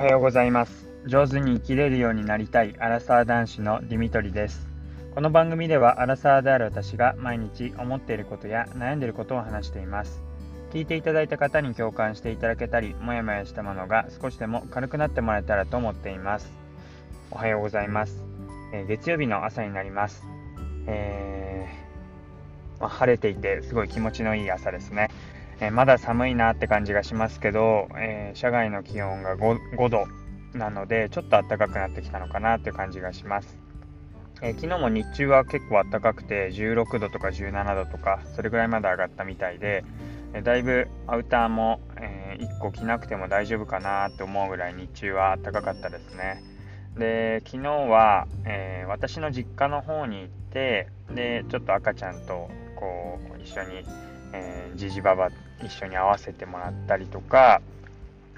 [0.00, 0.88] はようございます。
[1.04, 4.66] 上手に生きれるようになりたいアラサー男子のディミトリです。
[5.14, 10.22] この番組ではアラサーである私が毎日思っていることや悩んでいることを話しています。
[10.72, 16.50] 聞いていただいた方に共感していただけたりもやもやしたものが少しでも軽くなってもらえたらと思っています。
[17.30, 18.22] おはようございます、
[18.72, 20.24] え、月曜日の朝になります、
[20.86, 25.10] えー、まあ、晴れていてすごい気持ちのいい朝ですね。
[25.60, 30.06] えまだ寒いなって感じがしますけど、えー、車外の気温が 5, 5度
[30.54, 33.58] なのでちょっと暖かくなってきたのかなっていう感じがします、
[34.40, 39.84] えー、昨日も日中は結構暖かくて16度とか17度とかそれぐらいまで上がったみたいで、
[40.32, 46.42] えだいぶアウターも、え1個着なくても大丈夫かなって思うぐらい日中は暖かかったですね。
[46.96, 53.84] で昨日は、え、私の実家の方に行ってでちょっと赤ちゃんとこう一緒に
[54.32, 55.30] えー、じじばば
[55.62, 57.60] 一緒に合わせてもらったりとか、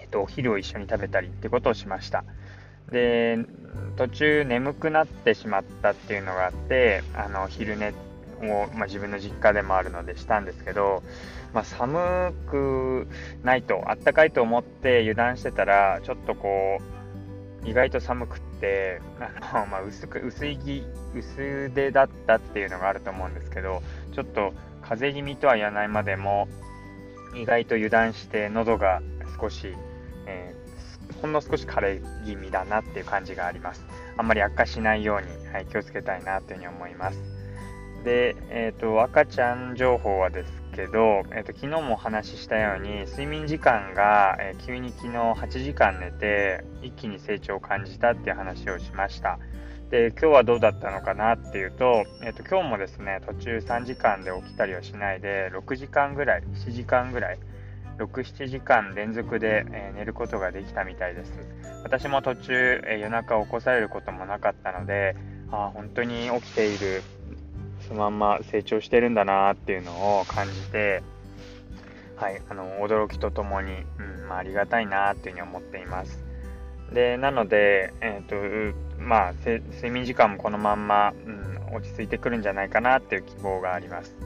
[0.00, 2.24] えーと、お昼を一緒に食べたりってことをしました。
[2.90, 3.38] で
[3.96, 7.94] 途中眠くなってしまったっていうのがあってあの昼寝
[8.42, 11.02] を、まあ、自分の実家でもあるのでしたんですけど、
[11.52, 13.08] まあ、寒く
[13.42, 16.78] ないとあったかいと思って油断してたらちょっとこ
[17.64, 19.00] う意外と寒くって
[19.52, 23.82] あの、まあ、薄く薄い薄手だったっていうのがあると思うんですけど
[24.14, 24.52] ちょっと
[24.88, 26.48] 風邪気味とは言わないまでも
[27.34, 29.02] 意外と油断して喉が
[29.40, 29.74] 少し、
[30.26, 33.84] えー、ほんの少し枯れ気味だなっていう感じがあります。
[34.16, 37.18] あんまり悪化しないように、はい、気をつけたいなというふうに思います。
[38.04, 49.38] で、えーと、赤ちゃん情報はですけど、えーと、昨日もお話ししたように睡眠時間が、えー、急に昨日8時間寝て一気に成長を感じたっていう話をしました。
[49.90, 57.38] で今日はどうだったのかなっていうと,、えーと、今日もですね途中3時間で起きたりはしないで6時間ぐらい7時間ぐらい
[57.98, 61.32] 67時間連続で、えー、寝ることができたみたいです
[61.84, 65.16] 私も途中、えー、夜中起こされることもなかったので
[65.52, 67.02] あ本当に起きている
[67.86, 71.02] そのまんま成長してるんだなっていうのを感じて
[72.16, 76.24] はい、あの驚きとともに、うんまあ、ありがたいなっていうふうに思っています。
[76.92, 84.16] でなので、えーとまあ、睡眠時間もこのまんま、うん、落ち着いてくるんじゃないかなっていう希望があります。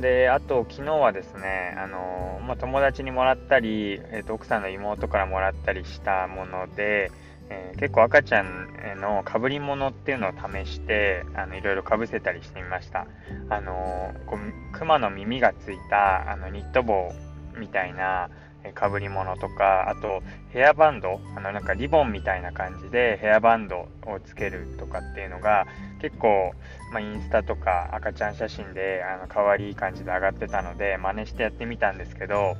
[0.00, 7.10] であと昨日はですねあの、まあ、友達にもらったり、えーと、奥さんの妹からもらったりしたもので、
[7.48, 13.06] えー、結構赤ちゃんのかぶり物っていうのを試してあのいろいろかぶせたりしてみました
[13.48, 17.10] あのこう熊の耳がついたあのニット帽
[17.58, 18.28] みたいな
[18.74, 25.66] かぶり物とかあとヘアバンドあのなんかリボンみたいな感じでヘアバンドをつけるとかっていうのが
[26.00, 26.52] 結構、
[26.92, 32.56] まあ、インスタとか赤ちゃん写真であの可愛い感じで上がってたので真似してやってみたんですけど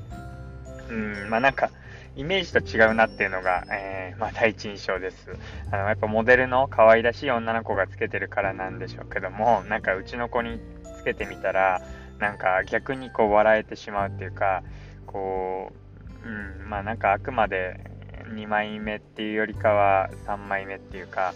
[0.91, 1.71] うんまあなんか
[2.17, 5.37] イメージと違うなっていうのが、えー、まあ、第一印象です。
[5.71, 10.59] あのやっぱモデルの可愛らしい女の子がつけてるからなんでしょうけども、なんかうちの子に
[10.99, 11.83] つけてみたら、
[12.19, 14.63] なんか逆にこう笑えてしまうっていうか、
[15.07, 15.86] こう、
[16.25, 17.79] うん、まあなんかあくまで
[18.35, 21.35] 2枚目っていうよりかは3枚目っていうか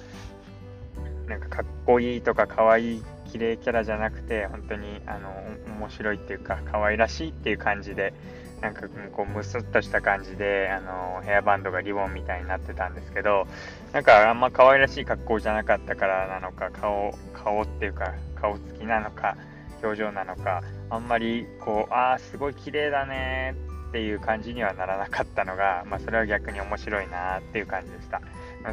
[1.27, 5.31] なんかかっこいいとかかわいい綺麗キャラじゃなくて本当にあの
[5.79, 8.13] 面白いっていうか可愛らしいっていう感じで
[8.61, 13.47] なんかこうムスッとした感じであのヘアバンドがリボンみたいになってたんですけど
[13.93, 19.37] なんかあんま可愛らしい格好じゃなかったからなのか顔顔っていうか顔つきなのか
[19.83, 23.55] 表情なのかあんまりこうああすごい綺麗だね
[23.91, 28.23] っていう感じにはならなかったのが、 まあ、それは逆に面白いなっていう感じでした。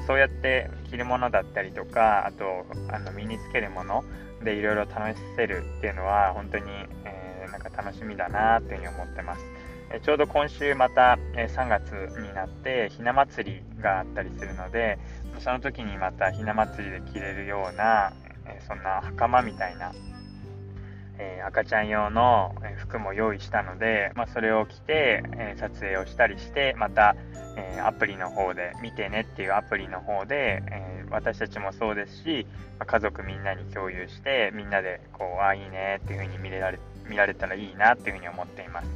[0.06, 4.04] そうやって着るものだったりとか、あとあの身につけるもの
[4.44, 6.66] でいろいろ楽しせるっていうのは本当に、
[7.06, 9.46] えー、なんか楽しみだなっていうふうに思ってます。
[9.90, 11.92] えちょうど今週また、え3月
[12.22, 15.00] になってひな祭りがあったりするので、
[15.40, 18.12] その時にまたひな祭りで着れるような、
[18.46, 19.94] えそんな袴みたいな
[21.20, 27.16] えー、赤ちゃん用の服も用意したので、まあ、それを着て、えー、撮影をしたりしてまた、
[27.56, 32.46] えー、アプリの方で見てねっていうアプリの方で、え私たちもそうですし、
[32.80, 36.80] まあ、家族みんなに共有してみんなでこうああいいねっていう風に見れられ
[37.10, 38.90] 見られたらいいなっていう風に思っています、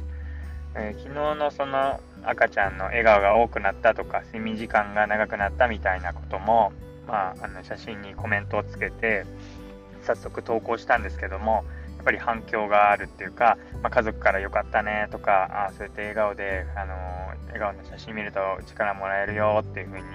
[0.76, 6.72] え昨日のその赤ちゃんの笑顔が多くなったとか睡眠時間が長くなったみたいなことも、
[7.08, 9.24] まあ、あの写真にコメントをつけて
[10.02, 11.64] 早速投稿したんですけども
[12.02, 16.94] ぱり反響があるっていうか、まあ、家族から良かったねとかあそうやって笑顔で、あの
[17.46, 20.06] 笑顔の写真見ると力もらえるよっていう風に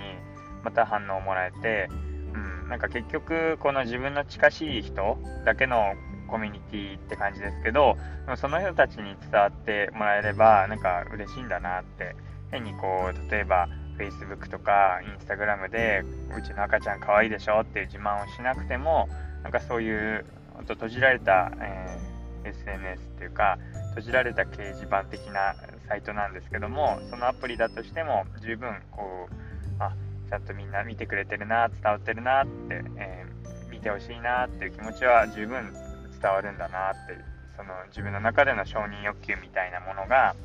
[0.64, 1.90] また反応もらえて、
[2.34, 5.94] うん、なんか結局この自分の近しい人だけの
[6.28, 7.98] コミュニティって感じですけど
[8.36, 12.16] その人たちに伝わってもらえればなんか嬉しいんだなって
[12.52, 16.04] 変にこう例えば Facebook とか Instagram で
[16.38, 19.10] うちの赤ちゃん可愛いでしょっていう自慢をしなくても
[19.44, 20.26] なんかそういう
[20.66, 23.58] と閉じられた、えー、SNS っていうか
[23.90, 25.56] 閉じられた掲示板的な
[25.88, 29.34] サイトなんですけどもそのアプリだとしても十分こう
[29.80, 29.94] あ
[30.30, 35.74] ちゃんとみんな見てくれてるな伝わってるなって、えー、見てほしいなっていう気持ちは十分
[36.22, 37.18] 伝わるんだなって
[37.56, 40.36] その自分の中での承認欲求みたいなものが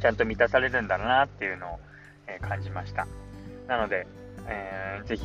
[0.00, 1.78] ちゃんと満たされるんだなっていうのを、
[2.26, 3.06] えー、感じました。
[3.66, 4.06] なので、
[4.46, 5.24] えー、ぜひ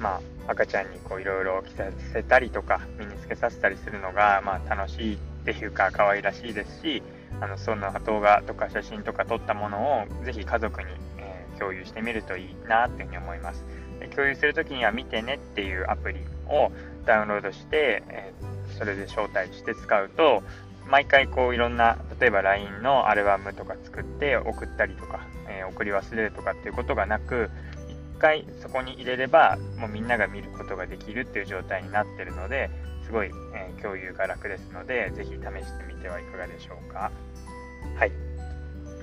[0.00, 7.02] まあ、赤ちゃんにこういろいろ着させたりとか身につけさせたりするのが、まあ、楽しいっていうか可愛らしいですし
[7.40, 10.88] あのそんな動画とか写真とか撮ったものをぜひ家族に、
[11.18, 13.64] えー、共有してみるといいなっていうふうに思います。
[14.00, 16.70] で共有するときには見てねっていうアプリを
[17.04, 20.42] ダウンロードして、えー、それで招待して使うと
[20.88, 27.50] 毎回こういろんな例えば LINE のアルバムとか作って送ったりとか、えー、送り忘れるとかっていうことがなく
[28.16, 32.70] 1回そこに入れればもうみんなが見ることができるっていう状態になってるので
[33.06, 37.10] すごい、えー、共有が楽ですのでぜひ試してみてはいかがでしょうか。
[37.96, 38.12] はい。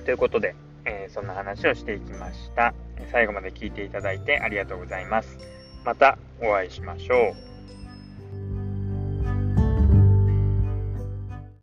[0.04, 0.54] ということで、
[0.84, 2.74] えー、そんな話をしていきました。
[3.10, 5.38] 最後まで聞いていただいてありがとうございます。
[5.84, 7.53] またお会いしましょう。